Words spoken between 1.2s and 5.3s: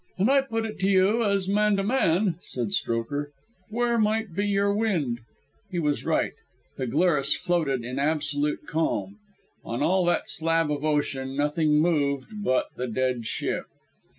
as man to man," said Strokher, "where might be your wind."